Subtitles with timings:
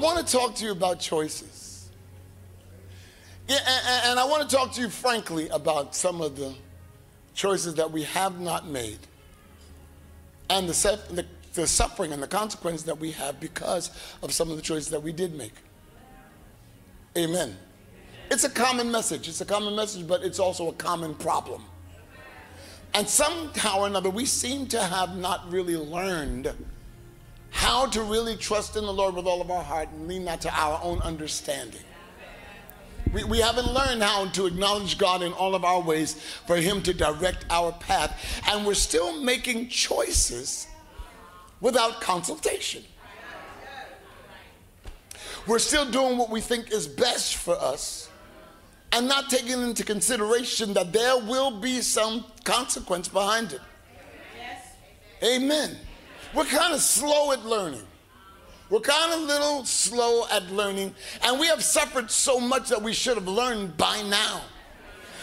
[0.00, 1.90] want to talk to you about choices.
[3.48, 6.54] Yeah, and, and I want to talk to you frankly about some of the
[7.34, 8.98] choices that we have not made
[10.48, 13.90] and the, the, the suffering and the consequences that we have because
[14.22, 15.54] of some of the choices that we did make.
[17.16, 17.56] Amen.
[18.30, 19.28] It's a common message.
[19.28, 21.64] It's a common message, but it's also a common problem.
[22.94, 26.52] And somehow or another, we seem to have not really learned
[27.50, 30.40] how to really trust in the Lord with all of our heart and lean not
[30.42, 31.82] to our own understanding.
[33.12, 36.14] We, we haven't learned how to acknowledge God in all of our ways
[36.46, 38.42] for Him to direct our path.
[38.48, 40.68] And we're still making choices
[41.60, 42.84] without consultation.
[45.46, 48.08] We're still doing what we think is best for us
[48.92, 53.60] and not taking into consideration that there will be some consequence behind it.
[55.22, 55.76] Amen.
[56.34, 57.86] We're kind of slow at learning.
[58.68, 62.80] We're kind of a little slow at learning, and we have suffered so much that
[62.80, 64.42] we should have learned by now.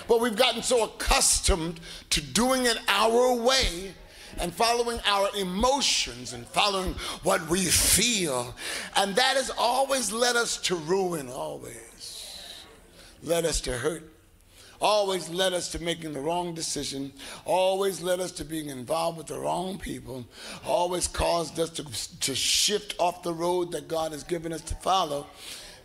[0.09, 3.94] But we've gotten so accustomed to doing it our way
[4.38, 8.54] and following our emotions and following what we feel.
[8.98, 12.54] And that has always led us to ruin, always
[13.23, 14.17] led us to hurt
[14.80, 17.11] always led us to making the wrong decision,
[17.45, 20.25] always led us to being involved with the wrong people,
[20.66, 24.75] always caused us to, to shift off the road that God has given us to
[24.75, 25.28] follow.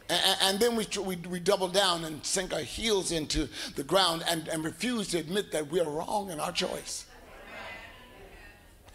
[0.08, 4.24] And, and then we, we, we, double down and sink our heels into the ground
[4.28, 7.06] and, and refuse to admit that we are wrong in our choice.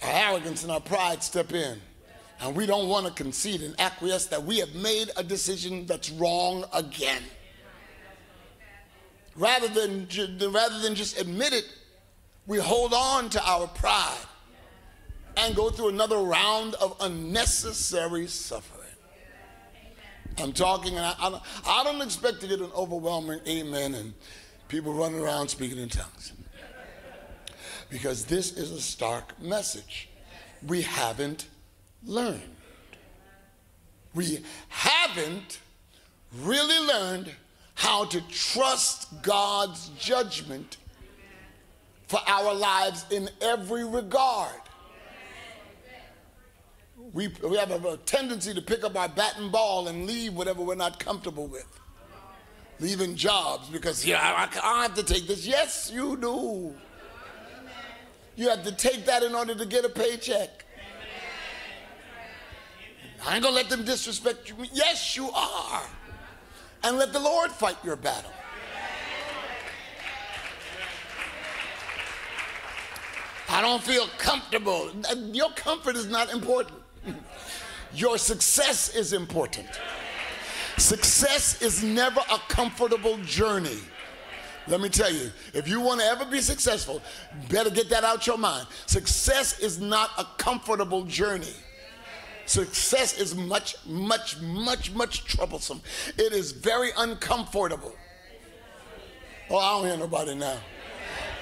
[0.04, 1.82] Our arrogance and our pride step in.
[2.40, 6.12] And we don't want to concede and acquiesce that we have made a decision that's
[6.12, 7.24] wrong again
[9.38, 10.08] rather than,
[10.52, 11.66] rather than just admit it,
[12.48, 14.18] we hold on to our pride
[15.38, 18.74] and go through another round of unnecessary suffering.
[20.40, 24.14] I'm talking, and I, I, don't, I don't expect to get an overwhelming amen and
[24.68, 26.34] people running around speaking in tongues.
[27.90, 30.10] Because this is a stark message.
[30.66, 31.48] We haven't
[32.04, 32.42] learned.
[34.14, 35.60] We haven't
[36.34, 37.32] really learned
[37.78, 40.78] how to trust God's judgment
[42.08, 44.60] for our lives in every regard.
[47.14, 50.34] We, we have a, a, tendency to pick up our bat and ball and leave
[50.34, 51.68] whatever we're not comfortable with.
[52.80, 55.46] Leaving jobs because, yeah, I, I have to take this.
[55.46, 56.74] Yes, you do.
[58.36, 60.66] You have to take that in order to get a paycheck.
[63.26, 64.56] I ain't gonna let them disrespect you.
[64.74, 65.84] Yes, you are
[66.84, 68.32] and let the Lord fight your battle.
[73.50, 74.92] I don't feel comfortable.
[75.32, 76.78] Your comfort is not important.
[77.94, 79.68] Your success is important.
[80.78, 83.80] Success is never a comfortable journey.
[84.68, 87.02] Let me tell you, if you want to ever be successful,
[87.50, 88.68] better get that out your mind.
[88.86, 91.54] Success is not a comfortable journey.
[92.48, 95.82] Success is much, much, much, much troublesome.
[96.18, 97.94] It is very uncomfortable.
[99.50, 100.58] Oh, I don't hear nobody now.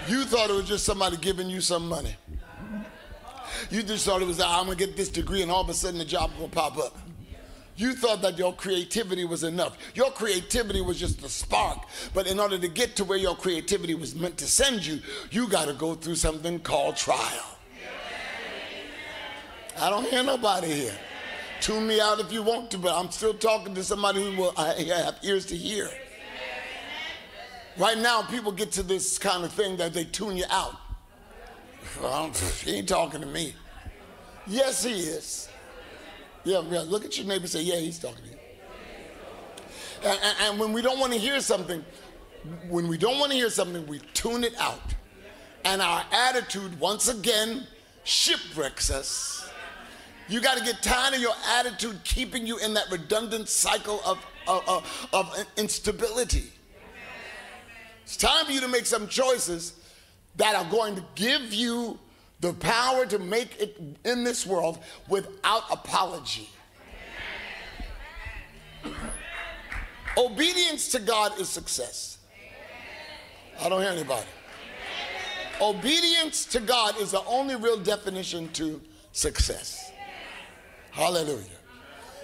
[0.07, 2.15] You thought it was just somebody giving you some money.
[3.69, 5.69] You just thought it was, ah, I'm going to get this degree and all of
[5.69, 6.97] a sudden the job will pop up.
[7.77, 9.77] You thought that your creativity was enough.
[9.93, 11.85] Your creativity was just a spark.
[12.15, 15.47] But in order to get to where your creativity was meant to send you, you
[15.47, 17.54] got to go through something called trial.
[19.77, 20.97] I don't hear nobody here.
[21.59, 24.53] Tune me out if you want to, but I'm still talking to somebody who will
[24.57, 25.89] I have ears to hear.
[27.77, 30.75] Right now, people get to this kind of thing that they tune you out.
[32.63, 33.53] He ain't talking to me.
[34.47, 35.49] Yes, he is.
[36.43, 38.37] Yeah, yeah, look at your neighbor and say, yeah, he's talking to you.
[40.03, 41.83] And, and, and when we don't want to hear something,
[42.69, 44.93] when we don't want to hear something, we tune it out.
[45.63, 47.65] And our attitude, once again,
[48.03, 49.44] shipwrecks us
[50.27, 54.25] you got to get tired of your attitude keeping you in that redundant cycle of,
[54.47, 56.51] of, of, of instability.
[58.03, 59.73] It's time for you to make some choices
[60.37, 61.99] that are going to give you
[62.39, 66.49] the power to make it in this world without apology.
[70.17, 72.19] Obedience to God is success.
[73.59, 74.27] I don't hear anybody.
[75.61, 78.81] Obedience to God is the only real definition to
[79.13, 79.91] success.
[80.95, 81.43] Hallelujah.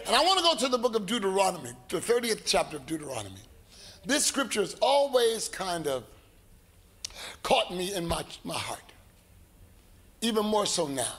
[0.08, 3.42] And I want to go to the book of Deuteronomy, the 30th chapter of Deuteronomy.
[4.06, 6.06] This scripture has always kind of
[7.44, 8.94] caught me in my, my heart,
[10.22, 11.16] even more so now.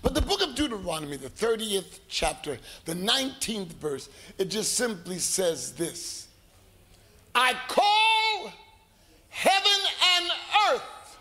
[0.00, 2.56] But the book of Deuteronomy the 30th chapter,
[2.86, 6.28] the 19th verse, it just simply says this
[7.34, 8.54] I call
[9.28, 9.80] heaven
[10.16, 10.30] and
[10.72, 11.18] earth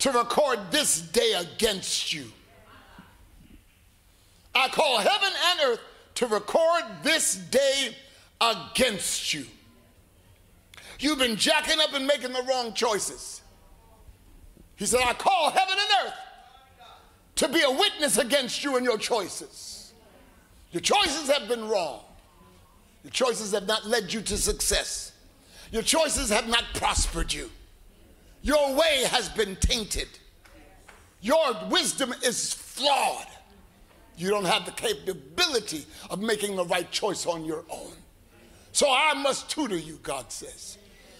[0.00, 2.24] to record this day against you.
[4.54, 5.80] I call heaven and earth
[6.16, 7.96] to record this day
[8.40, 9.46] against you.
[10.98, 13.40] You've been jacking up and making the wrong choices.
[14.76, 16.14] He said, I call heaven and earth
[17.36, 19.92] to be a witness against you and your choices.
[20.72, 22.00] Your choices have been wrong.
[23.02, 25.12] Your choices have not led you to success.
[25.72, 27.50] Your choices have not prospered you.
[28.42, 30.08] Your way has been tainted.
[31.20, 33.26] Your wisdom is flawed.
[34.16, 37.92] You don't have the capability of making the right choice on your own.
[38.72, 40.78] So I must tutor you, God says.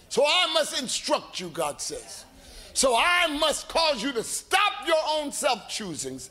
[0.09, 2.25] So I must instruct you, God says.
[2.73, 6.29] So I must cause you to stop your own self choosings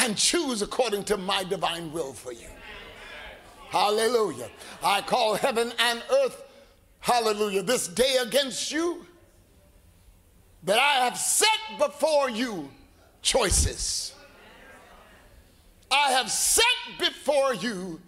[0.00, 2.48] and choose according to my divine will for you.
[3.70, 4.50] Hallelujah.
[4.82, 6.44] I call heaven and earth,
[7.00, 9.06] hallelujah, this day against you
[10.64, 11.48] that I have set
[11.78, 12.70] before you
[13.22, 14.14] choices.
[15.92, 16.64] I have set
[16.98, 18.00] before you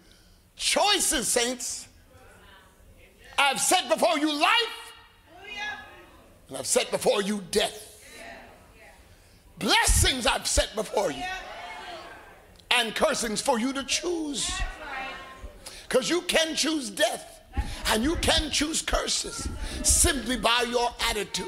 [0.56, 1.86] choices, saints.
[3.38, 4.92] I've set before you life,
[6.48, 7.90] and I've set before you death.
[9.58, 11.22] Blessings I've set before you,
[12.70, 14.50] and cursings for you to choose.
[15.88, 17.40] Because you can choose death,
[17.88, 19.48] and you can choose curses
[19.82, 21.46] simply by your attitude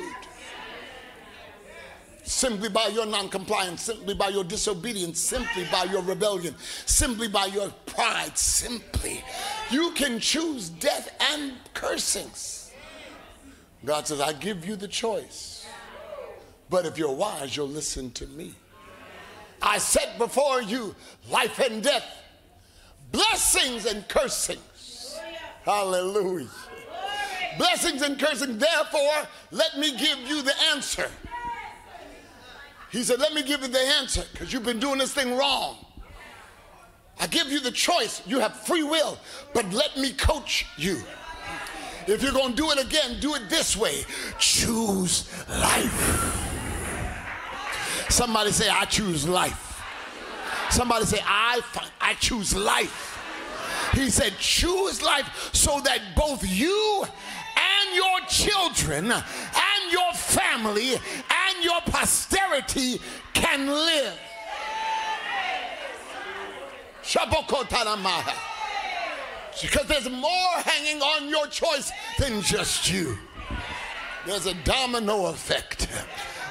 [2.26, 7.70] simply by your noncompliance, simply by your disobedience, simply by your rebellion, simply by your
[7.87, 9.23] pride, simply.
[9.70, 12.73] You can choose death and cursings.
[13.84, 15.67] God says, I give you the choice.
[16.69, 18.55] But if you're wise, you'll listen to me.
[19.62, 20.94] I set before you
[21.31, 22.05] life and death,
[23.12, 25.19] blessings and cursings.
[25.62, 26.49] Hallelujah.
[27.56, 28.58] Blessings and cursings.
[28.58, 31.08] Therefore, let me give you the answer.
[32.96, 35.76] He said, Let me give you the answer because you've been doing this thing wrong.
[37.20, 38.22] I give you the choice.
[38.26, 39.19] You have free will,
[39.52, 41.02] but let me coach you.
[42.06, 44.04] If you're going to do it again, do it this way
[44.38, 46.32] choose life.
[48.08, 49.82] Somebody say, I choose life.
[50.70, 51.60] Somebody say, I,
[52.00, 53.12] I choose life.
[53.93, 59.12] He said, choose life so that both you and your children
[59.86, 63.00] and your family and your posterity
[63.32, 64.18] can live.
[69.62, 73.16] Because there's more hanging on your choice than just you.
[74.26, 75.88] There's a domino effect.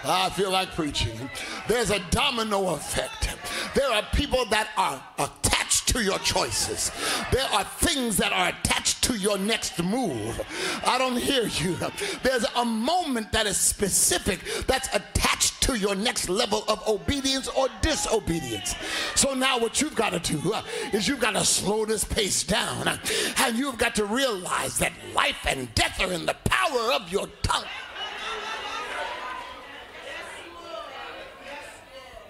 [0.03, 1.29] I feel like preaching.
[1.67, 3.35] There's a domino effect.
[3.73, 5.54] There are people that are attached
[5.95, 6.91] to your choices.
[7.31, 10.41] There are things that are attached to your next move.
[10.85, 11.77] I don't hear you.
[12.21, 17.69] There's a moment that is specific that's attached to your next level of obedience or
[17.81, 18.75] disobedience.
[19.15, 22.43] So now what you've got to do uh, is you've got to slow this pace
[22.43, 22.97] down uh,
[23.39, 27.27] and you've got to realize that life and death are in the power of your
[27.41, 27.63] tongue.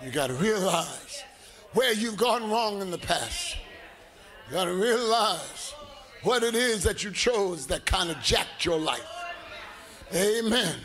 [0.04, 1.24] You got to realize
[1.76, 3.58] where you've gone wrong in the past.
[4.48, 5.74] You got to realize
[6.24, 9.06] what it is that you chose that kind of jacked your life.
[10.14, 10.76] Amen.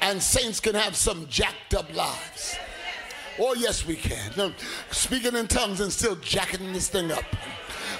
[0.00, 2.56] And saints can have some jacked up lives.
[3.38, 4.32] Oh, yes, we can.
[4.36, 4.52] No,
[4.90, 7.24] speaking in tongues and still jacking this thing up.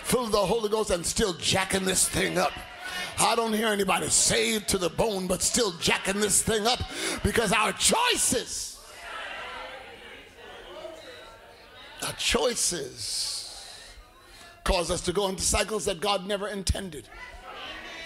[0.04, 2.52] Full of the Holy Ghost and still jacking this thing up.
[3.18, 6.80] I don't hear anybody saved to the bone, but still jacking this thing up
[7.22, 8.71] because our choices,
[12.04, 13.38] our choices
[14.64, 17.08] cause us to go into cycles that God never intended.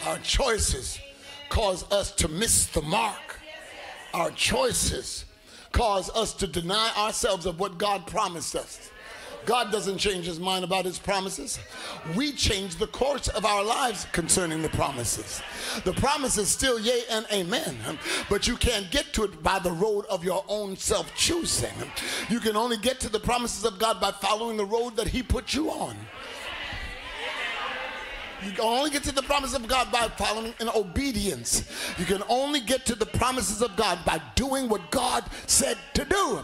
[0.07, 0.99] Our choices
[1.49, 3.41] cause us to miss the mark.
[4.15, 5.25] Our choices
[5.73, 8.91] cause us to deny ourselves of what God promised us.
[9.47, 11.59] God doesn't change his mind about his promises.
[12.17, 15.41] We change the course of our lives concerning the promises.
[15.85, 17.77] The promise is still yea and amen,
[18.29, 21.75] but you can't get to it by the road of your own self choosing.
[22.29, 25.23] You can only get to the promises of God by following the road that he
[25.23, 25.97] put you on.
[28.47, 31.69] You can only get to the promise of God by following in obedience.
[31.99, 36.05] You can only get to the promises of God by doing what God said to
[36.05, 36.41] do.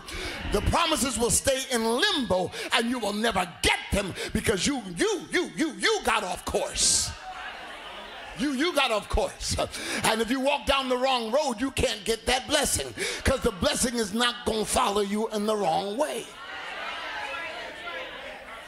[0.52, 5.22] The promises will stay in limbo and you will never get them because you you
[5.30, 7.12] you you you got off course.
[8.38, 9.56] You you got off course.
[10.04, 12.92] And if you walk down the wrong road, you can't get that blessing
[13.22, 16.26] because the blessing is not going to follow you in the wrong way.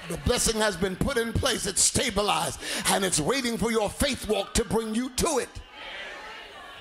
[0.08, 4.28] The blessing has been put in place, it's stabilized, and it's waiting for your faith
[4.28, 5.48] walk to bring you to it.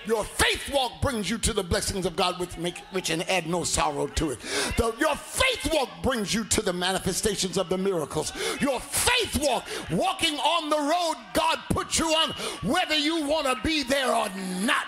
[0.06, 3.48] Your faith walk brings you to the blessings of God, which make rich and add
[3.48, 4.39] no sorrow to it.
[4.75, 8.34] The, your faith walk brings you to the manifestations of the miracles.
[8.60, 12.32] Your faith walk, walking on the road God put you on,
[12.63, 14.27] whether you want to be there or
[14.62, 14.88] not.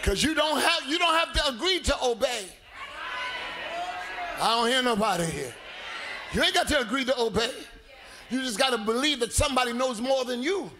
[0.00, 2.55] Because you don't have you don't have to agree to obey.
[4.40, 5.54] I don't hear nobody here.
[6.32, 7.50] You ain't got to agree to obey.
[8.30, 10.70] You just got to believe that somebody knows more than you.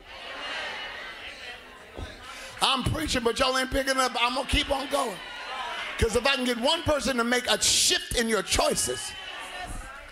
[2.61, 4.13] I'm preaching, but y'all ain't picking up.
[4.21, 5.17] I'm going to keep on going.
[5.97, 9.13] Because if I can get one person to make a shift in your choices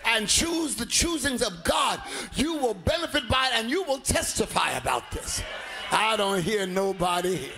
[0.05, 2.01] and choose the choosings of God,
[2.35, 5.43] you will benefit by it and you will testify about this.
[5.91, 7.51] I don't hear nobody here.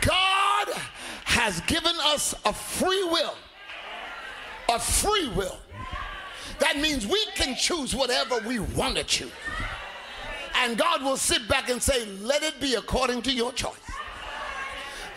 [0.00, 0.68] God
[1.42, 3.34] has given us a free will.
[4.68, 5.58] A free will.
[6.60, 9.32] That means we can choose whatever we want to choose.
[10.54, 13.74] And God will sit back and say, Let it be according to your choice.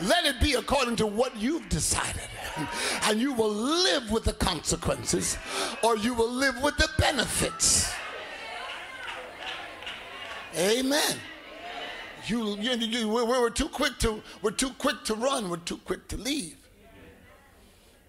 [0.01, 2.29] Let it be according to what you've decided.
[3.03, 5.38] And you will live with the consequences
[5.84, 7.94] or you will live with the benefits.
[10.58, 11.17] Amen.
[12.27, 15.50] You, you, you, we're too quick to we're too quick to run.
[15.50, 16.58] We're too quick to leave.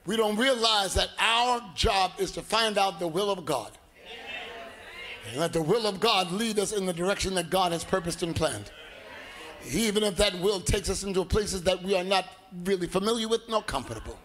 [0.07, 3.73] We don't realize that our job is to find out the will of God.
[5.29, 8.23] And let the will of God lead us in the direction that God has purposed
[8.23, 8.71] and planned.
[9.73, 12.27] Even if that will takes us into places that we are not
[12.65, 14.17] really familiar with nor comfortable.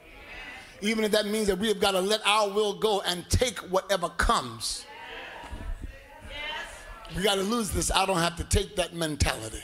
[0.81, 3.57] Even if that means that we have got to let our will go and take
[3.71, 4.85] whatever comes.
[7.15, 7.91] We got to lose this.
[7.91, 9.61] I don't have to take that mentality.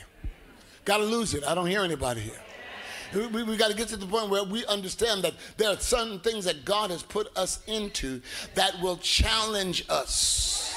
[0.88, 1.44] Got to lose it.
[1.44, 3.28] I don't hear anybody here.
[3.30, 6.22] We, we, got to get to the point where we understand that there are certain
[6.22, 8.22] things that God has put us into
[8.56, 10.74] that will challenge us.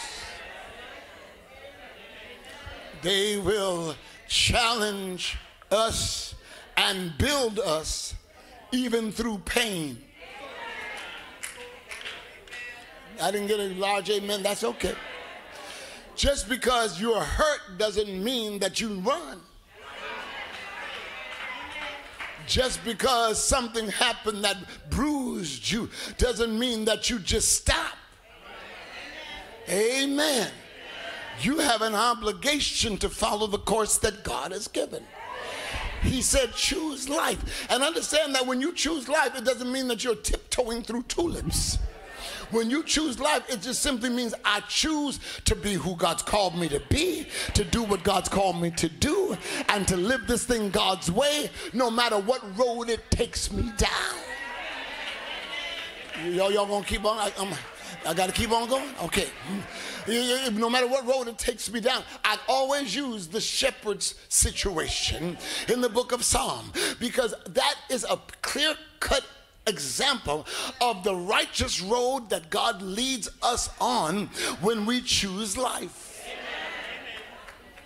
[3.02, 3.94] They will
[4.26, 5.38] challenge
[5.70, 6.34] us
[6.76, 8.14] and build us
[8.72, 9.96] even through pain.
[13.22, 14.42] I didn't get a large amen.
[14.42, 14.94] That's okay.
[16.16, 19.40] Just because you're hurt doesn't mean that you run.
[22.50, 24.56] Just because something happened that
[24.90, 25.88] bruised you
[26.18, 27.96] doesn't mean that you just stop.
[29.68, 30.50] Amen
[31.44, 35.02] you have an obligation to follow the course that God has given.
[36.02, 37.66] He said, choose life.
[37.70, 41.78] And understand that when you choose life, it doesn't mean that you're tiptoeing through tulips.
[42.50, 46.56] When you choose life, it just simply means I choose to be who God's called
[46.56, 49.36] me to be, to do what God's called me to do,
[49.68, 54.16] and to live this thing God's way, no matter what road it takes me down.
[56.24, 57.18] Y'all, y'all gonna keep on?
[57.18, 57.32] I,
[58.06, 58.88] I gotta keep on going?
[59.04, 59.26] Okay
[60.06, 60.56] mm.
[60.56, 65.36] no matter what road it takes me down, I always use the shepherd's situation
[65.68, 69.24] in the book of Psalm because that is a clear cut
[69.70, 70.46] example
[70.80, 74.26] of the righteous road that God leads us on
[74.60, 76.08] when we choose life.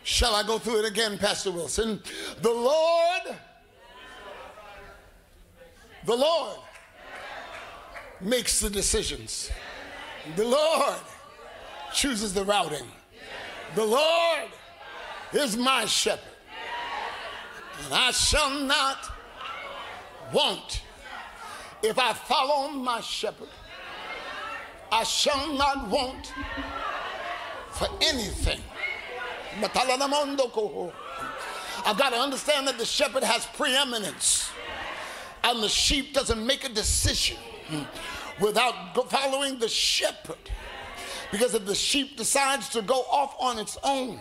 [0.02, 2.02] Shall I go through it again, Pastor Wilson?
[2.42, 3.22] The Lord,
[6.04, 6.58] the Lord
[8.20, 9.50] makes the decisions.
[10.36, 10.98] The Lord
[11.94, 12.86] chooses the routing.
[13.74, 14.50] The Lord
[15.32, 16.20] is my shepherd,
[17.84, 19.10] and I shall not
[20.32, 20.83] want.
[21.84, 23.50] If I follow my shepherd,
[24.90, 26.32] I shall not want
[27.72, 28.58] for anything.
[29.62, 29.74] I've
[31.98, 34.50] got to understand that the shepherd has preeminence,
[35.42, 37.36] and the sheep doesn't make a decision
[38.40, 40.38] without following the shepherd.
[41.30, 44.18] Because if the sheep decides to go off on its own,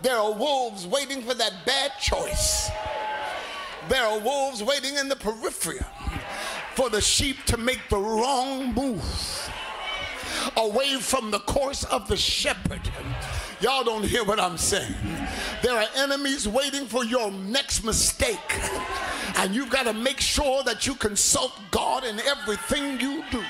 [0.00, 2.70] there are wolves waiting for that bad choice.
[3.90, 5.80] There are wolves waiting in the periphery
[6.80, 9.52] for the sheep to make the wrong move
[10.56, 12.80] away from the course of the shepherd.
[13.60, 14.94] Y'all don't hear what I'm saying.
[15.62, 18.58] There are enemies waiting for your next mistake.
[19.36, 23.44] And you've got to make sure that you consult God in everything you do.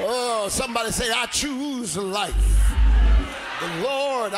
[0.00, 2.74] Oh, somebody say, I choose life.
[3.60, 4.32] The Lord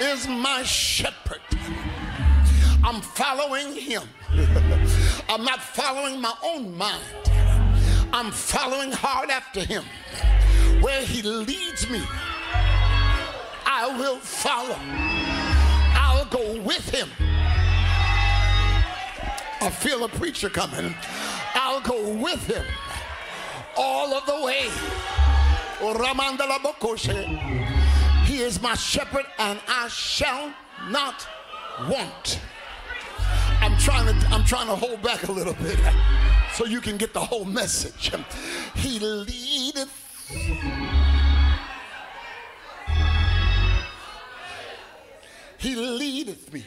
[0.00, 1.42] is my shepherd.
[2.82, 4.02] I'm following him.
[5.28, 7.02] I'm not following my own mind.
[8.12, 9.84] I'm following hard after him.
[10.82, 12.02] Where he leads me,
[13.64, 14.76] I will follow.
[15.94, 17.08] I'll go with him.
[19.60, 20.94] I feel a preacher coming.
[21.54, 22.64] I'll go with him
[23.76, 24.68] all of the way.
[28.24, 30.52] He is my shepherd, and I shall
[30.90, 31.26] not
[31.88, 32.40] want.
[33.82, 35.76] Trying to I'm trying to hold back a little bit
[36.54, 38.12] so you can get the whole message.
[38.76, 40.02] He leadeth
[45.58, 46.64] He leadeth me.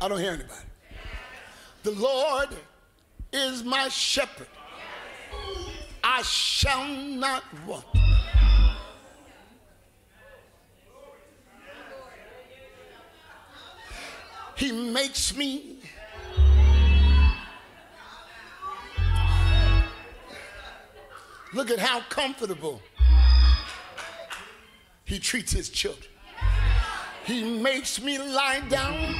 [0.00, 0.54] I don't hear anybody.
[1.82, 2.48] The Lord
[3.32, 4.48] is my shepherd.
[6.02, 7.84] I shall not want.
[14.58, 15.78] He makes me
[21.54, 22.82] look at how comfortable
[25.04, 26.10] he treats his children.
[27.24, 29.14] He makes me lie down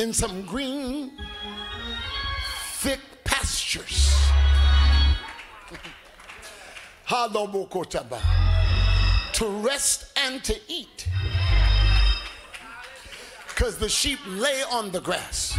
[0.00, 1.12] in some green,
[2.80, 4.12] thick pastures.
[9.34, 11.06] to rest and to eat
[13.60, 15.58] because the sheep lay on the grass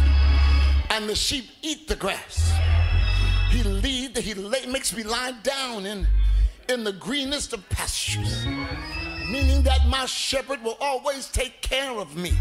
[0.90, 2.52] and the sheep eat the grass.
[3.50, 6.08] He lead, he lay, makes me lie down in,
[6.68, 8.44] in the greenest of pastures,
[9.30, 12.32] meaning that my shepherd will always take care of me.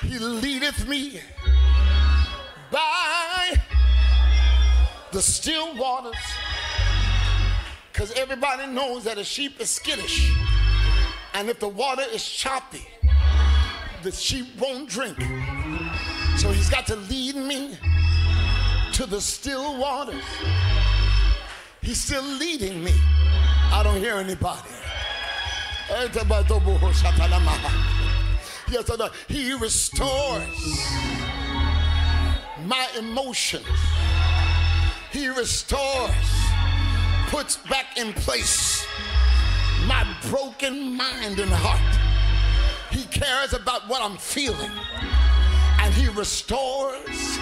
[0.00, 1.20] He leadeth me
[2.72, 3.60] by
[5.12, 6.16] the still waters.
[7.92, 10.32] Because everybody knows that a sheep is skittish.
[11.34, 12.86] And if the water is choppy,
[14.06, 15.18] the sheep won't drink.
[16.36, 17.76] So he's got to lead me
[18.92, 20.22] to the still waters.
[21.82, 22.92] He's still leading me.
[23.72, 24.68] I don't hear anybody.
[28.70, 28.90] Yes,
[29.26, 30.86] he restores
[32.64, 33.66] my emotions.
[35.10, 36.12] He restores,
[37.26, 38.86] puts back in place
[39.88, 42.05] my broken mind and heart.
[42.96, 44.70] He cares about what I'm feeling.
[45.80, 47.38] And He restores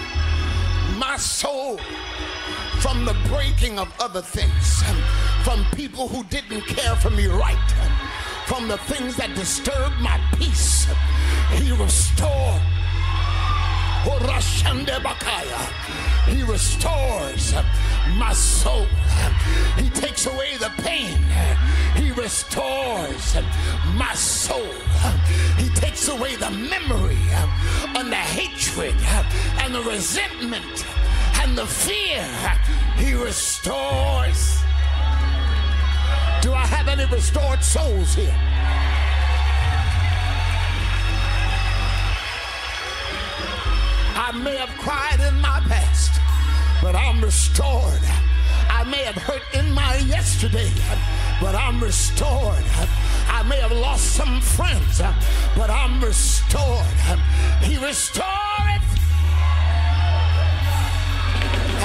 [0.97, 1.79] my soul
[2.81, 4.83] from the breaking of other things,
[5.45, 7.71] from people who didn't care for me right,
[8.47, 10.87] from the things that disturbed my peace.
[11.53, 12.61] He restored.
[16.47, 17.53] Restores
[18.17, 18.87] my soul.
[19.77, 21.17] He takes away the pain.
[21.95, 23.35] He restores
[23.95, 24.73] my soul.
[25.57, 27.17] He takes away the memory
[27.95, 28.95] and the hatred
[29.61, 30.85] and the resentment
[31.41, 32.23] and the fear.
[32.95, 34.59] He restores.
[36.41, 38.35] Do I have any restored souls here?
[44.17, 45.94] I may have cried in my past,
[46.85, 48.05] but I'm restored.
[48.69, 50.71] I may have hurt in my yesterday,
[51.41, 52.63] but I'm restored.
[53.27, 55.01] I may have lost some friends,
[55.57, 56.85] but I'm restored.
[57.63, 58.85] He restoreth.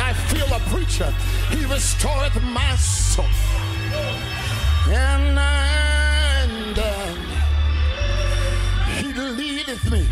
[0.07, 1.11] I feel a preacher.
[1.49, 3.25] He restoreth my soul.
[4.91, 7.15] And, and uh,
[8.99, 10.07] he leadeth me.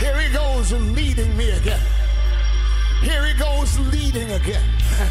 [0.00, 1.99] Here he goes leading me again.
[3.02, 4.68] Here he goes leading again.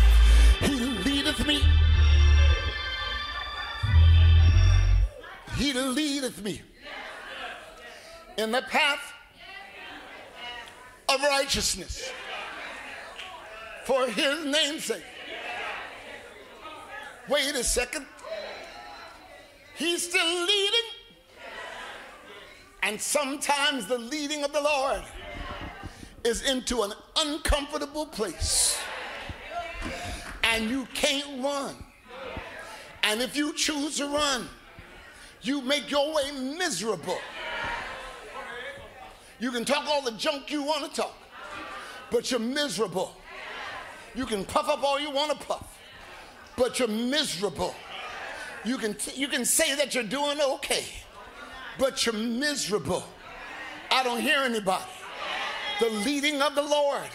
[0.59, 1.63] He leadeth me.
[5.55, 6.61] He leadeth me
[8.37, 9.13] in the path
[11.07, 12.11] of righteousness
[13.85, 15.03] for his name's sake.
[17.29, 18.05] Wait a second.
[19.75, 20.89] He's still leading.
[22.83, 25.03] And sometimes the leading of the Lord
[26.23, 28.77] is into an uncomfortable place.
[30.43, 31.75] And you can't run.
[33.03, 34.47] And if you choose to run,
[35.41, 37.17] you make your way miserable.
[39.39, 41.15] You can talk all the junk you want to talk,
[42.11, 43.15] but you're miserable.
[44.15, 45.79] You can puff up all you want to puff,
[46.57, 47.73] but you're miserable.
[48.65, 50.83] You can, you can say that you're doing okay,
[51.77, 53.03] but you're miserable.
[53.89, 54.83] I don't hear anybody.
[55.79, 57.09] The leading of the Lord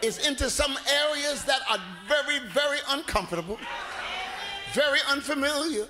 [0.00, 3.58] is into some areas that are very, very uncomfortable,
[4.72, 5.86] very unfamiliar,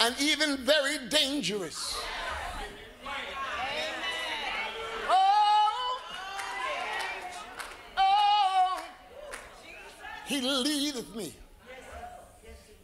[0.00, 1.98] and even very dangerous.
[5.10, 6.00] Oh,
[7.98, 8.82] oh,
[10.26, 11.34] he leadeth me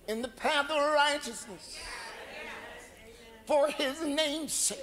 [0.08, 1.78] in the path of righteousness
[3.46, 4.78] for his name's sake.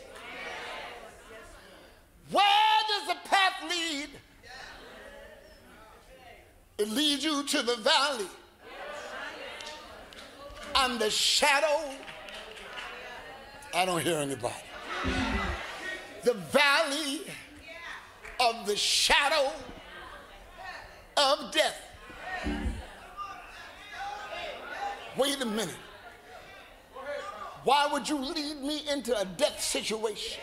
[2.32, 2.44] Where
[2.88, 4.10] does the path lead?
[6.78, 8.28] It leads you to the valley
[10.76, 11.92] and the shadow.
[13.74, 14.54] I don't hear anybody.
[16.24, 17.22] The valley
[18.40, 19.52] of the shadow
[21.18, 21.82] of death.
[25.18, 25.76] Wait a minute.
[27.66, 30.40] Why would you lead me into a death situation?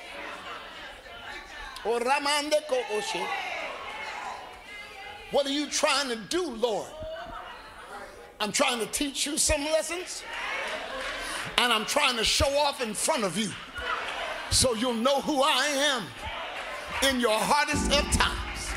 [5.31, 6.89] What are you trying to do, Lord?
[8.41, 10.25] I'm trying to teach you some lessons,
[11.59, 13.51] and I'm trying to show off in front of you
[14.51, 16.03] so you'll know who I am
[17.09, 18.73] in your hardest of times.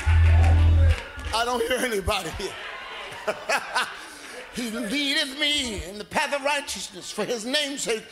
[1.34, 2.54] I don't hear anybody here.
[4.54, 8.04] he leadeth me in the path of righteousness for his name's sake.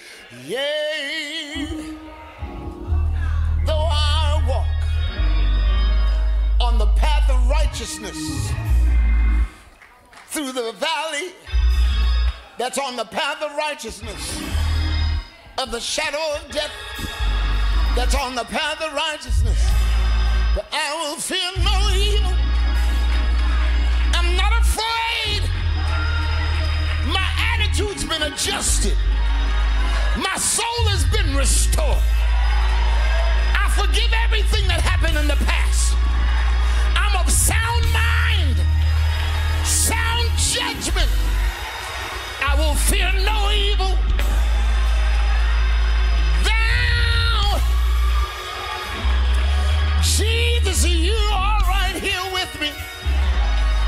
[0.44, 1.97] Yea,
[7.48, 8.52] righteousness
[10.28, 11.32] through the valley
[12.58, 14.40] that's on the path of righteousness,
[15.56, 16.70] of the shadow of death
[17.96, 19.58] that's on the path of righteousness.
[20.54, 22.34] But I will fear no evil.
[24.14, 25.42] I'm not afraid.
[27.12, 28.96] My attitude's been adjusted.
[30.16, 32.02] My soul has been restored.
[33.54, 35.94] I forgive everything that happened in the past.
[37.28, 38.56] Sound mind
[39.64, 41.10] sound judgment.
[42.40, 43.92] I will fear no evil.
[46.44, 47.60] Thou,
[50.02, 52.70] Jesus, you are right here with me.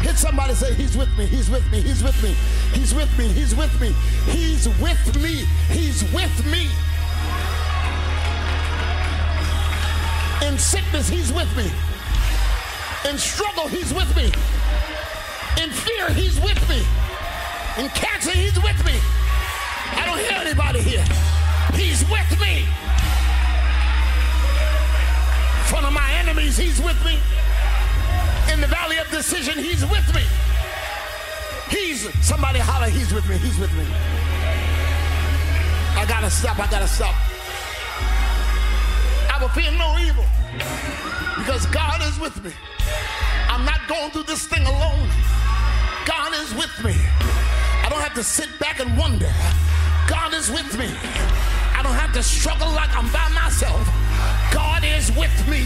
[0.07, 2.35] Hit somebody say, He's with me, He's with me, He's with me,
[2.74, 3.94] He's with me, He's with me,
[4.26, 6.68] He's with me, He's with me.
[10.46, 11.70] In sickness, He's with me.
[13.09, 14.31] In struggle, He's with me.
[15.59, 16.79] In fear, he's with me.
[17.77, 18.95] In cancer, he's with me.
[19.93, 21.05] I don't hear anybody here.
[21.75, 22.65] He's with me.
[25.59, 27.19] In front of my enemies, he's with me.
[28.53, 30.23] In the valley of decision, he's with me.
[31.69, 33.85] He's, somebody holler, he's with me, he's with me.
[35.97, 37.15] I gotta stop, I gotta stop.
[39.31, 40.25] I will fear no evil
[41.37, 42.53] because God is with me.
[43.49, 45.09] I'm not going through this thing alone.
[46.07, 46.95] God is with me.
[47.83, 49.33] I don't have to sit back and wonder.
[50.09, 50.89] God is with me.
[51.75, 53.87] I don't have to struggle like I'm by myself.
[54.53, 55.65] God is with me.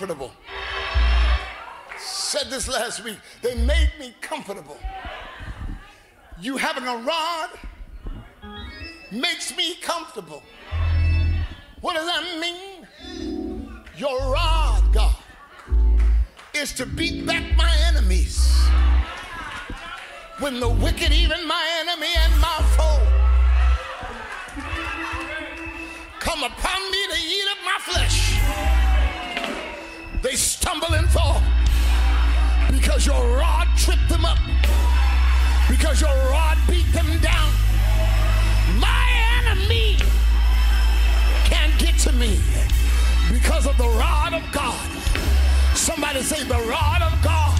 [0.00, 0.32] Comfortable.
[1.98, 3.18] Said this last week.
[3.42, 4.78] They made me comfortable.
[6.40, 7.50] You having a rod
[9.12, 10.42] makes me comfortable.
[11.82, 12.88] What does that mean?
[13.98, 15.16] Your rod, God,
[16.54, 18.58] is to beat back my enemies.
[20.38, 23.02] When the wicked, even my enemy and my foe,
[26.20, 28.79] come upon me to eat up my flesh
[30.22, 31.42] they stumble and fall
[32.70, 34.38] because your rod tripped them up,
[35.68, 37.50] because your rod beat them down.
[38.78, 39.96] My enemy
[41.44, 42.38] can't get to me
[43.32, 44.78] because of the rod of God.
[45.74, 47.58] Somebody say, the rod of God.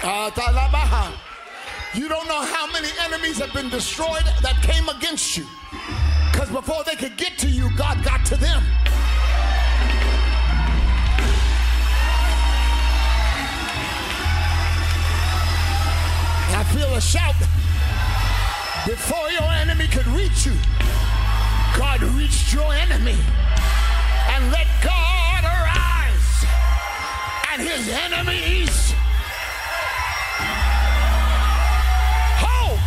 [0.00, 1.20] Ah,
[1.94, 5.46] you don't know how many enemies have been destroyed that came against you.
[6.48, 8.62] Because before they could get to you, God got to them.
[16.54, 17.34] I feel a shout.
[18.86, 20.54] Before your enemy could reach you,
[21.76, 23.16] God reached your enemy.
[24.30, 26.46] And let God arise
[27.52, 28.94] and his enemies.
[32.40, 32.78] Oh,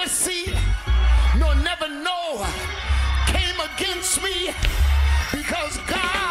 [0.00, 0.46] never see
[1.38, 2.46] nor never know
[3.26, 4.50] came against me
[5.30, 6.29] because God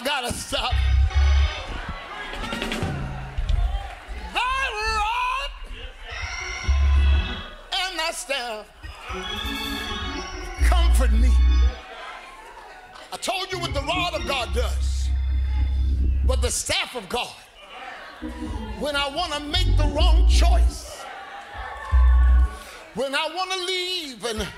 [0.00, 0.72] I gotta stop.
[4.32, 4.64] Thy
[4.96, 5.50] rod
[7.74, 8.66] and thy staff
[10.62, 11.30] comfort me.
[13.12, 15.10] I told you what the rod of God does,
[16.24, 17.36] but the staff of God,
[18.78, 21.04] when I want to make the wrong choice,
[22.94, 24.48] when I want to leave and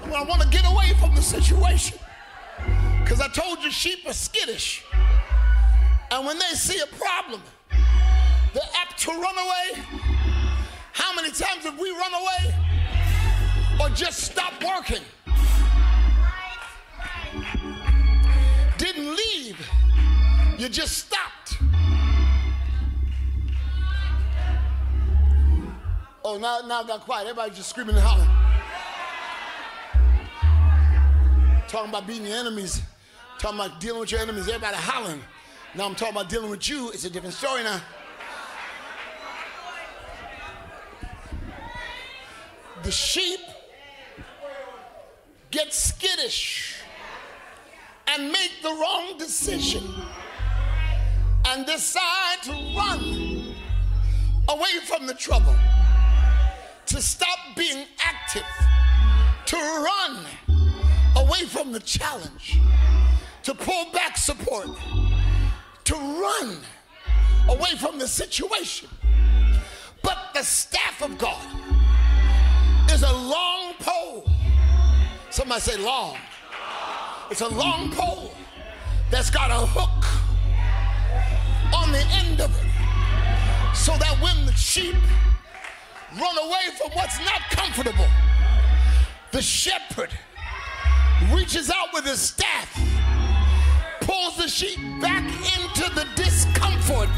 [0.00, 1.98] when I want to get away from the situation,
[3.04, 4.82] because I told you sheep are skittish.
[6.10, 7.42] And when they see a problem,
[8.54, 9.84] they're apt to run away.
[10.92, 12.54] How many times have we run away
[13.80, 15.02] or just stopped working?
[18.78, 19.70] Didn't leave,
[20.58, 21.58] you just stopped.
[26.24, 27.28] Oh, now, now I got quiet.
[27.28, 28.30] Everybody's just screaming and hollering.
[31.68, 32.80] Talking about beating your enemies,
[33.44, 35.20] talking about dealing with your enemies, everybody hollering.
[35.74, 36.88] Now I'm talking about dealing with you.
[36.92, 37.78] It's a different story now.
[42.84, 43.40] The sheep
[45.50, 46.76] get skittish
[48.06, 49.84] and make the wrong decision
[51.48, 53.54] and decide to run
[54.48, 55.54] away from the trouble,
[56.86, 58.46] to stop being active,
[59.44, 60.24] to run
[61.16, 62.58] away from the challenge,
[63.44, 64.68] to pull back support,
[65.84, 66.56] to run
[67.48, 68.88] away from the situation.
[70.02, 71.46] But the staff of God
[72.90, 74.28] is a long pole.
[75.30, 76.16] Somebody say long.
[77.30, 78.32] It's a long pole
[79.10, 80.04] that's got a hook
[81.74, 82.74] on the end of it
[83.74, 84.94] so that when the sheep
[86.20, 88.06] run away from what's not comfortable,
[89.32, 90.10] the shepherd
[91.32, 92.78] reaches out with his staff,
[94.14, 97.10] pulls the sheep back into the discomfort.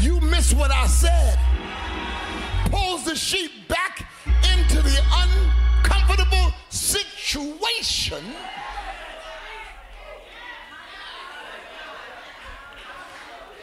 [0.00, 1.38] You missed what I said.
[2.70, 4.06] Pulls the sheep back
[4.54, 8.24] into the uncomfortable situation.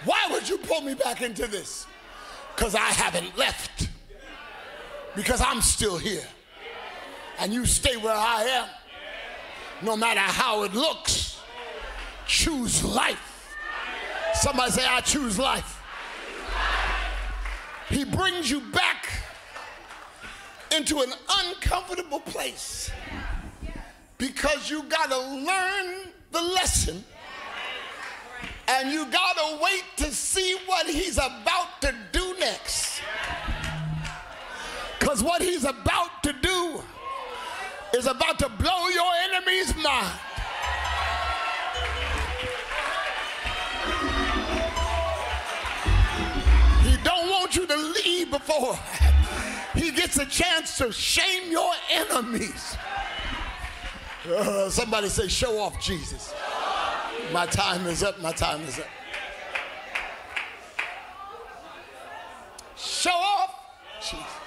[0.05, 1.87] Why would you pull me back into this?
[2.55, 3.89] Because I haven't left.
[5.15, 6.27] Because I'm still here.
[7.39, 8.67] And you stay where I am.
[9.81, 11.39] No matter how it looks,
[12.25, 13.55] choose life.
[14.33, 15.81] Somebody say, I choose life.
[17.89, 19.09] He brings you back
[20.75, 21.11] into an
[21.45, 22.91] uncomfortable place
[24.17, 27.03] because you got to learn the lesson
[28.67, 33.01] and you got to wait to see what he's about to do next.
[34.99, 36.48] Because what he's about to do
[37.95, 40.19] is about to blow your enemy's mind.
[46.84, 48.78] He don't want you to leave before
[49.75, 52.78] he gets a chance to shame your enemies.
[54.30, 56.34] Uh, somebody say, show off Jesus.
[57.32, 58.19] My time is up.
[58.21, 58.86] My time is up.
[62.75, 63.56] Show off
[64.02, 64.38] Jesus.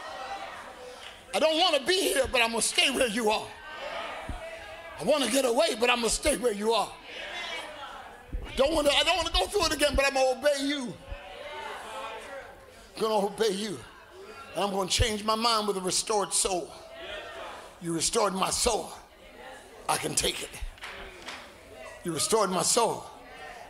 [1.35, 3.47] I don't want to be here, but I'm going to stay where you are.
[5.01, 6.92] I want to get away, but I'm going to stay where you are.
[8.47, 10.35] I don't want to, I don't want to go through it again, but I'm going
[10.35, 10.95] to obey you.
[12.95, 13.79] I'm going to obey you.
[14.55, 16.71] And I'm going to change my mind with a restored soul.
[17.81, 18.92] You restored my soul.
[19.88, 20.51] I can take it.
[22.05, 23.05] You restored my soul.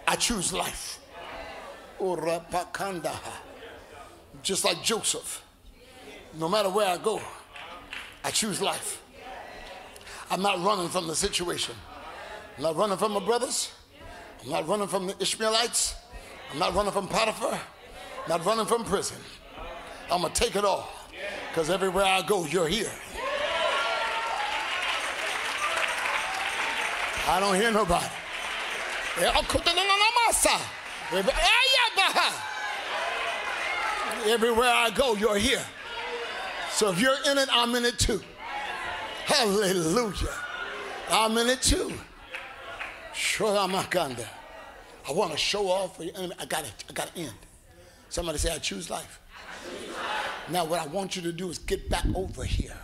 [0.09, 0.99] I choose life.
[4.43, 5.45] Just like Joseph.
[6.35, 7.21] No matter where I go,
[8.25, 9.03] I choose life.
[10.31, 11.75] I'm not running from the situation.
[12.57, 13.73] I'm not running from my brothers.
[14.43, 15.95] I'm not running from the Ishmaelites.
[16.53, 17.53] I'm not running from Potiphar.
[17.53, 19.19] I'm not running from prison.
[20.11, 20.89] I'm going to take it all.
[21.49, 22.91] Because everywhere I go, you're here.
[27.29, 28.07] I don't hear nobody.
[34.27, 35.63] Everywhere I go, you're here.
[36.75, 38.21] So if you're in it, I'm in it too.
[39.27, 40.35] Hallelujah.
[41.11, 41.93] I'm in it too.
[43.15, 44.27] Sholamakanda.
[45.09, 46.13] I want to show off for you.
[46.17, 47.35] I got I got to end.
[48.09, 49.21] Somebody say, I choose life.
[49.37, 50.49] I choose life.
[50.51, 52.77] Now, what I want you to do is get back over here.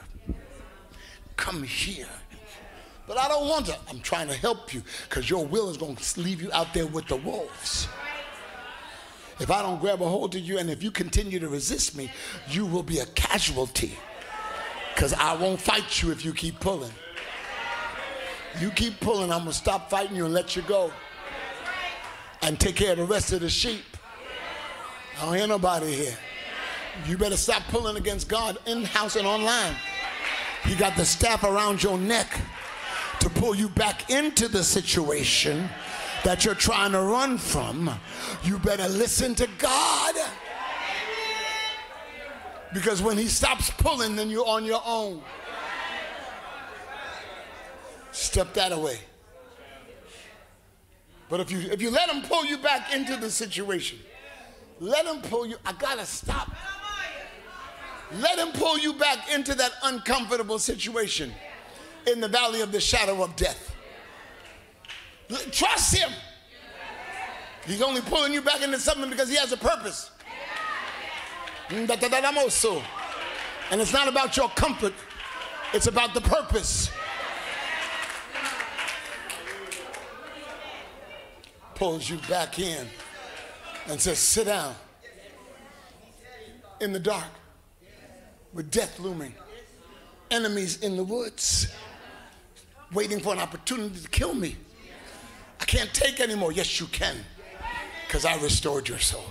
[1.37, 2.09] Come here.
[3.07, 3.79] But I don't want to.
[3.89, 6.87] I'm trying to help you because your will is going to leave you out there
[6.87, 7.89] with the wolves.
[9.41, 12.11] If I don't grab a hold of you and if you continue to resist me,
[12.49, 13.97] you will be a casualty
[14.95, 16.91] because I won't fight you if you keep pulling.
[18.61, 20.93] You keep pulling, I'm going to stop fighting you and let you go
[22.43, 23.85] and take care of the rest of the sheep.
[25.21, 26.17] I don't hear nobody here.
[27.07, 29.75] You better stop pulling against God in house and online.
[30.65, 32.41] He got the staff around your neck
[33.21, 35.69] to pull you back into the situation
[36.25, 37.91] that you're trying to run from.
[38.43, 40.15] You better listen to God.
[42.73, 45.23] Because when he stops pulling, then you're on your own.
[48.13, 48.99] Step that away.
[51.29, 53.99] But if you if you let him pull you back into the situation,
[54.81, 55.57] let him pull you.
[55.65, 56.51] I gotta stop.
[58.21, 61.33] Let him pull you back into that uncomfortable situation
[62.07, 63.75] in the valley of the shadow of death.
[65.51, 66.11] Trust him.
[67.67, 70.11] He's only pulling you back into something because he has a purpose.
[71.69, 72.83] Mm,
[73.71, 74.95] and it's not about your comfort,
[75.75, 76.91] it's about the purpose.
[81.75, 82.87] Pulls you back in
[83.89, 84.75] and says, Sit down
[86.81, 87.27] in the dark
[88.55, 89.35] with death looming,
[90.31, 91.71] enemies in the woods,
[92.93, 94.57] waiting for an opportunity to kill me.
[95.69, 96.51] Can't take anymore.
[96.51, 97.15] Yes, you can,
[98.07, 99.27] because I restored your soul.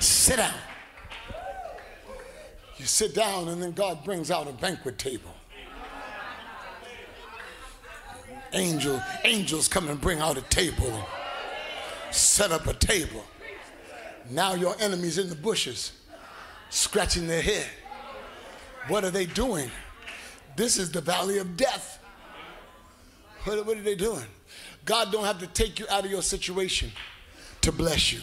[0.00, 0.54] Sit down.
[2.78, 5.34] You sit down, and then God brings out a banquet table.
[8.54, 11.06] Angel, angels come and bring out a table,
[12.10, 13.24] set up a table.
[14.30, 15.92] Now your enemy's in the bushes
[16.70, 17.66] scratching their head.
[18.88, 19.70] What are they doing?
[20.56, 21.91] This is the valley of death.
[23.44, 24.24] What, what are they doing?
[24.84, 26.90] God don't have to take you out of your situation
[27.60, 28.20] to bless you.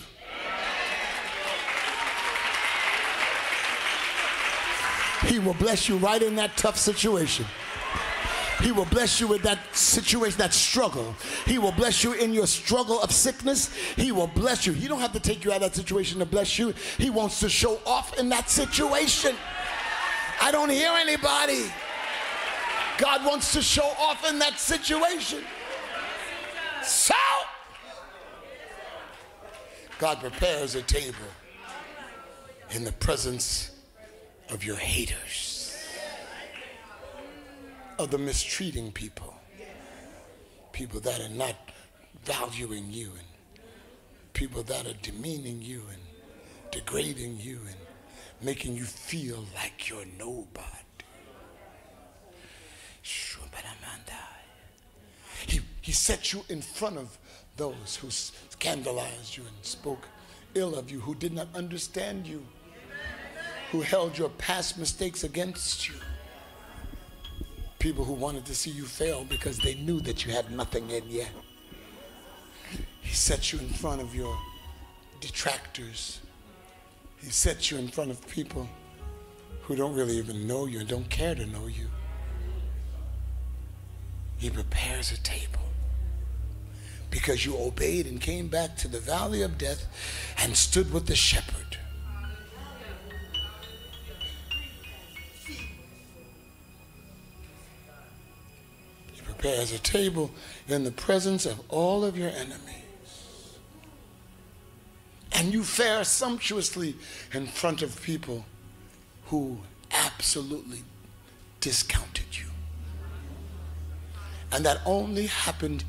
[5.27, 7.45] He will bless you right in that tough situation.
[8.61, 11.15] He will bless you with that situation, that struggle.
[11.45, 13.73] He will bless you in your struggle of sickness.
[13.95, 14.73] He will bless you.
[14.73, 16.73] He don't have to take you out of that situation to bless you.
[16.97, 19.35] He wants to show off in that situation.
[20.41, 21.71] I don't hear anybody.
[22.99, 25.41] God wants to show off in that situation.
[26.83, 27.15] So,
[29.97, 31.15] God prepares a table
[32.71, 33.71] in the presence
[34.49, 35.77] of your haters
[37.97, 39.33] of the mistreating people,
[40.73, 41.55] people that are not
[42.25, 43.63] valuing you, and
[44.33, 46.01] people that are demeaning you and
[46.71, 47.75] degrading you and
[48.41, 50.88] making you feel like you're nobody.
[55.47, 57.17] He, he set you in front of
[57.57, 60.07] those who scandalized you and spoke
[60.55, 62.45] ill of you, who did not understand you,
[63.71, 65.95] who held your past mistakes against you
[67.79, 71.09] people who wanted to see you fail because they knew that you had nothing in
[71.09, 71.25] you.
[73.01, 74.37] He set you in front of your
[75.21, 76.19] detractors.
[77.21, 78.67] He set you in front of people
[79.61, 81.87] who don't really even know you and don't care to know you.
[84.39, 85.59] He prepares a table
[87.11, 89.85] because you obeyed and came back to the valley of death
[90.37, 91.77] and stood with the shepherd.
[99.11, 100.31] He prepares a table
[100.69, 102.55] in the presence of all of your enemies.
[105.33, 106.95] And you fare sumptuously
[107.33, 108.45] in front of people
[109.25, 109.59] who
[109.91, 110.83] absolutely
[111.59, 112.48] discounted you.
[114.51, 115.83] And that only happened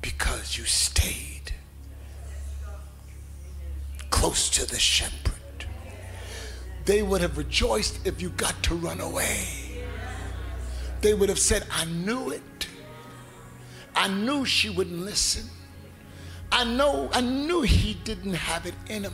[0.00, 1.52] because you stayed
[4.10, 5.34] close to the shepherd.
[6.84, 9.46] They would have rejoiced if you got to run away.
[11.02, 12.66] They would have said, I knew it.
[13.94, 15.44] I knew she wouldn't listen.
[16.50, 19.12] I know, I knew he didn't have it in him.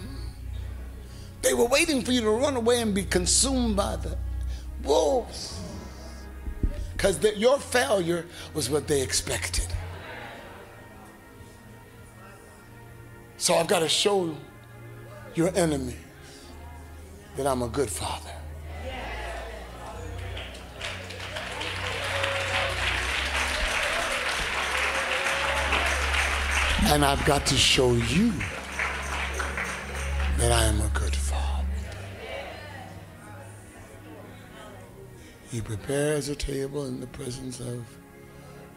[1.43, 4.17] They were waiting for you to run away and be consumed by the
[4.83, 5.61] wolves.
[7.05, 8.25] Because your failure
[8.55, 9.67] was what they expected.
[13.37, 14.35] So I've got to show
[15.35, 15.97] your enemy
[17.37, 18.31] that I'm a good father.
[26.85, 28.33] And I've got to show you
[30.39, 31.24] that I am a good father.
[35.55, 37.87] He prepares a table in the presence of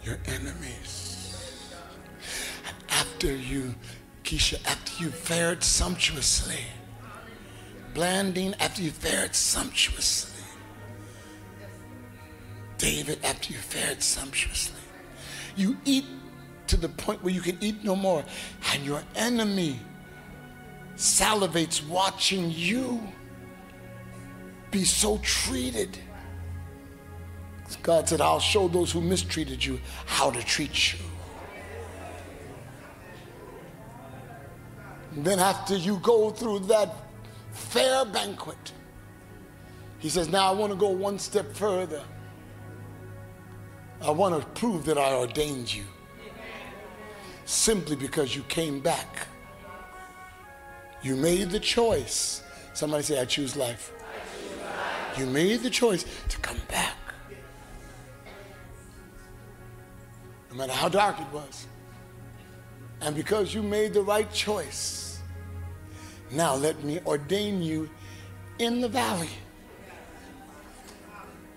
[0.04, 1.74] your enemies.
[2.68, 3.74] And after you,
[4.24, 6.62] Keisha, after you fared sumptuously,
[7.96, 10.44] Blandine, after you fared sumptuously,
[12.78, 14.80] David, after you fared sumptuously,
[15.56, 16.06] you eat
[16.68, 18.24] to the point where you can eat no more,
[18.72, 19.80] and your enemy
[20.96, 23.02] salivates watching you
[24.70, 25.98] be so treated.
[27.76, 31.00] God said, I'll show those who mistreated you how to treat you.
[35.16, 36.94] And then after you go through that
[37.52, 38.72] fair banquet,
[40.00, 42.04] he says, Now I want to go one step further.
[44.02, 45.84] I want to prove that I ordained you
[47.46, 49.28] simply because you came back.
[51.02, 52.44] You made the choice.
[52.74, 53.92] Somebody say, I choose life.
[53.98, 55.20] I choose life.
[55.20, 57.07] You made the choice to come back.
[60.58, 61.68] No matter how dark it was.
[63.02, 65.20] And because you made the right choice,
[66.32, 67.88] now let me ordain you
[68.58, 69.30] in the valley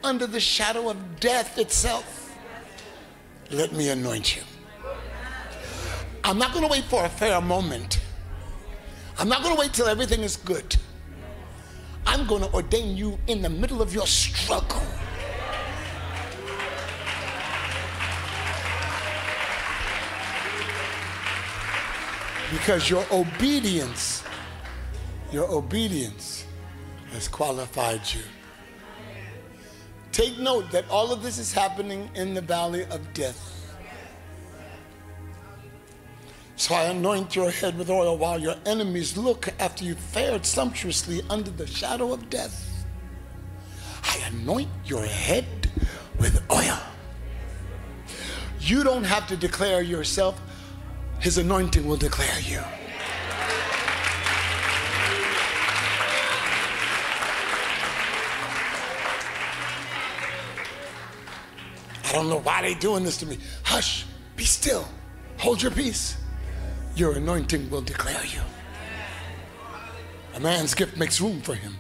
[0.05, 2.37] under the shadow of death itself
[3.51, 4.43] let me anoint you.
[6.23, 8.01] I'm not going to wait for a fair moment.
[9.19, 10.77] I'm not going to wait till everything is good.
[12.07, 14.83] I'm going to ordain you in the middle of your struggle.
[22.51, 24.25] Because your obedience,
[25.33, 26.45] your obedience
[27.13, 28.23] has qualified you.
[30.13, 33.47] Take note that all of this is happening in the valley of death.
[36.57, 41.23] So I anoint your head with oil while your enemies look after you fared sumptuously
[41.31, 42.85] under the shadow of death.
[44.03, 45.47] I anoint your head
[46.19, 46.79] with oil.
[48.61, 50.39] You don't have to declare yourself,
[51.21, 52.61] His anointing will declare you.
[62.05, 63.39] I don't know why they're doing this to me.
[63.65, 64.89] Hush, be still,
[65.37, 66.17] hold your peace.
[66.97, 68.41] Your anointing will declare you.
[70.35, 71.77] A man's gift makes room for him,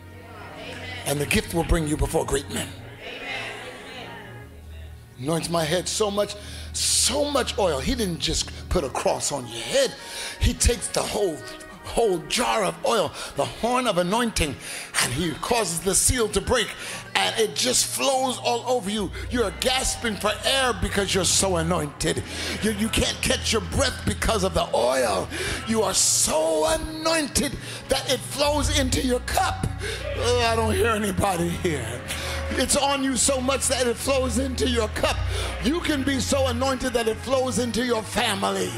[1.06, 2.68] and the gift will bring you before great men.
[5.18, 6.36] Anoints my head so much,
[6.72, 7.80] so much oil.
[7.80, 9.94] He didn't just put a cross on your head,
[10.40, 11.36] he takes the whole
[11.90, 14.54] whole jar of oil, the horn of anointing,
[15.02, 16.68] and he causes the seal to break,
[17.16, 19.10] and it just flows all over you.
[19.30, 22.22] You're gasping for air because you're so anointed.
[22.62, 25.28] You, you can't catch your breath because of the oil.
[25.66, 27.56] You are so anointed
[27.88, 29.66] that it flows into your cup.
[30.16, 32.00] Oh, I don't hear anybody here.
[32.52, 35.16] It's on you so much that it flows into your cup.
[35.64, 38.70] You can be so anointed that it flows into your family.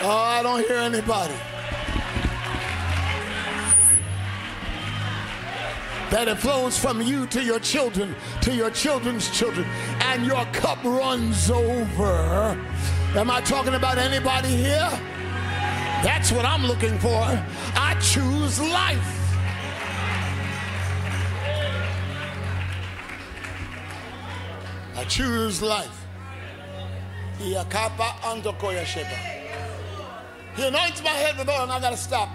[0.00, 1.34] Oh, I don't hear anybody.
[6.10, 9.66] That it flows from you to your children, to your children's children,
[10.00, 12.56] and your cup runs over.
[13.14, 15.17] Am I talking about anybody here?
[16.02, 17.22] That's what I'm looking for.
[17.74, 19.14] I choose life.
[24.96, 26.06] I choose life.
[27.38, 27.54] He
[30.66, 32.28] anoints my head with oil, and I got to stop.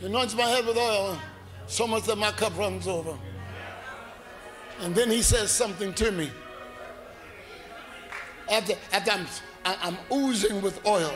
[0.00, 1.18] He anoints my head with oil
[1.66, 3.16] so much that my cup runs over.
[4.80, 6.30] And then he says something to me.
[8.50, 9.26] After, after I'm,
[9.66, 11.12] I'm oozing with oil,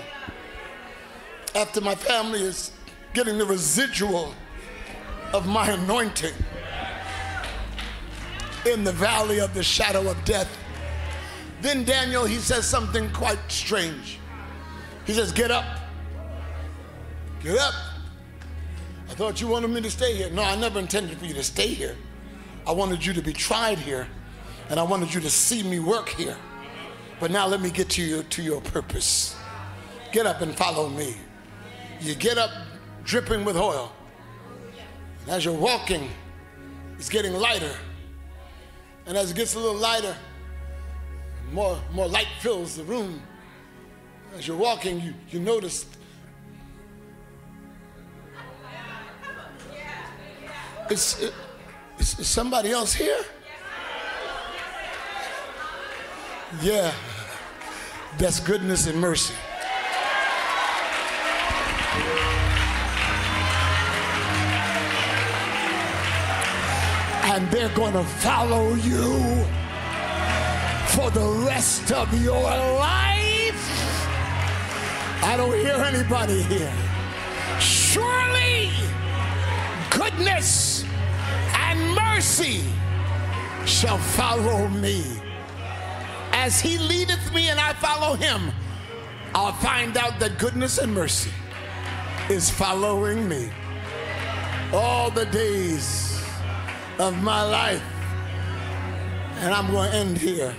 [1.54, 2.72] after my family is
[3.14, 4.34] getting the residual
[5.32, 6.34] of my anointing
[8.66, 10.58] in the valley of the shadow of death,
[11.60, 14.18] then Daniel, he says something quite strange.
[15.04, 15.64] He says, Get up.
[17.42, 17.74] Get up.
[19.08, 20.30] I thought you wanted me to stay here.
[20.30, 21.96] No, I never intended for you to stay here.
[22.66, 24.06] I wanted you to be tried here,
[24.68, 26.36] and I wanted you to see me work here.
[27.20, 29.36] But now let me get to your, to your purpose.
[30.10, 31.14] Get up and follow me.
[32.00, 32.50] You get up
[33.04, 33.92] dripping with oil.
[35.22, 36.08] And as you're walking,
[36.96, 37.76] it's getting lighter.
[39.06, 40.16] And as it gets a little lighter,
[41.52, 43.22] more, more light fills the room.
[44.36, 45.84] As you're walking, you, you notice
[50.90, 51.30] is,
[51.98, 53.24] is, is somebody else here?
[56.58, 56.92] Yeah,
[58.18, 59.34] that's goodness and mercy.
[67.22, 69.44] And they're going to follow you
[70.88, 74.00] for the rest of your life.
[75.22, 76.74] I don't hear anybody here.
[77.60, 78.70] Surely
[79.88, 80.84] goodness
[81.54, 82.64] and mercy
[83.64, 85.29] shall follow me.
[86.32, 88.52] As he leadeth me and I follow him,
[89.34, 91.30] I'll find out that goodness and mercy
[92.28, 93.50] is following me
[94.72, 96.22] all the days
[96.98, 97.82] of my life.
[99.38, 100.54] And I'm going to end here.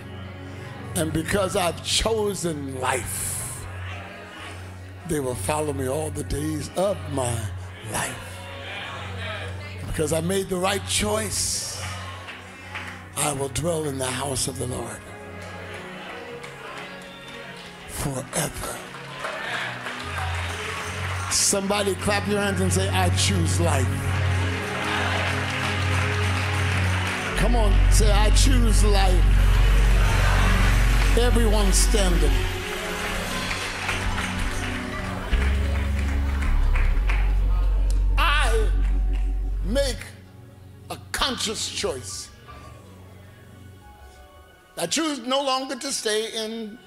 [0.96, 3.66] And because I've chosen life,
[5.08, 7.40] they will follow me all the days of my
[7.92, 8.38] life.
[9.88, 11.82] Because I made the right choice,
[13.18, 15.00] I will dwell in the house of the Lord
[18.02, 18.76] forever.
[21.30, 23.88] Somebody clap your hands and say, I choose life.
[27.38, 29.24] Come on, say, I choose life.
[31.20, 32.32] Everyone standing.
[38.18, 38.68] I
[39.64, 40.04] make
[40.90, 42.30] a conscious choice.
[44.78, 46.80] I choose no longer to stay in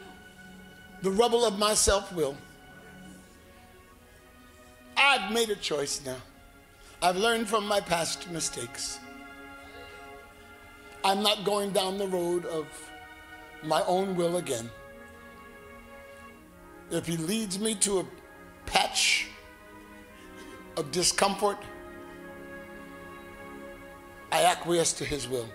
[1.04, 2.34] the rubble of my self will.
[4.96, 6.16] I've made a choice now.
[7.02, 8.98] I've learned from my past mistakes.
[11.04, 12.66] I'm not going down the road of
[13.62, 14.70] my own will again.
[16.90, 18.06] If he leads me to a
[18.64, 19.26] patch
[20.78, 21.58] of discomfort,
[24.32, 25.50] I acquiesce to his will.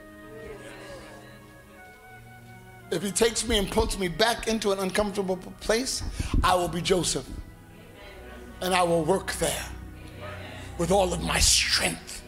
[2.92, 6.02] If he takes me and puts me back into an uncomfortable place,
[6.44, 7.28] I will be Joseph.
[8.62, 9.66] And I will work there
[10.78, 12.24] with all of my strength.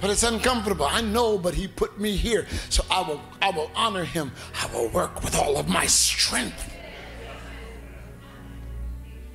[0.00, 0.84] But it's uncomfortable.
[0.84, 2.46] I know, but he put me here.
[2.70, 4.32] So I will I will honor him.
[4.60, 6.72] I will work with all of my strength.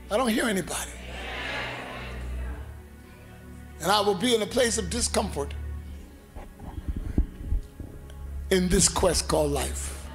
[0.10, 0.92] I don't hear anybody.
[3.82, 5.54] And I will be in a place of discomfort
[8.50, 10.08] in this quest called life.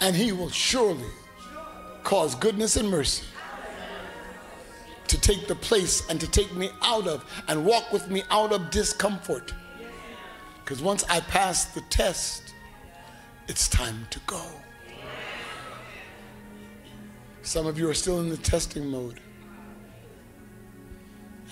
[0.00, 1.10] And he will surely
[2.04, 3.24] cause goodness and mercy
[5.08, 8.52] to take the place and to take me out of and walk with me out
[8.52, 9.52] of discomfort.
[10.62, 12.54] Because once I pass the test,
[13.48, 14.42] it's time to go.
[17.42, 19.20] Some of you are still in the testing mode.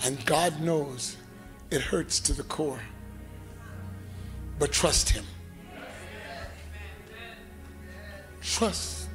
[0.03, 1.17] And God knows
[1.71, 2.79] it hurts to the core
[4.59, 5.25] but trust him.
[8.41, 9.06] Trust